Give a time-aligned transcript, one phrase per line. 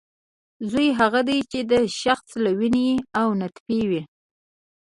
[0.71, 4.01] زوی هغه دی چې د شخص له وینې او نطفې وي